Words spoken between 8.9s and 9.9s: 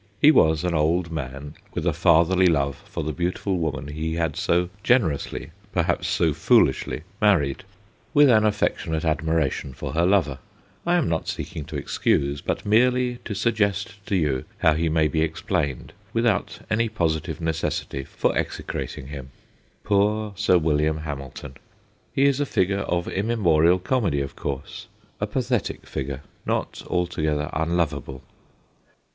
with an affectionate admiration